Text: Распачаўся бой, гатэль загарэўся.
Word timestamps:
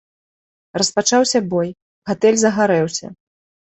Распачаўся 0.83 1.39
бой, 1.53 1.69
гатэль 2.13 2.43
загарэўся. 2.49 3.17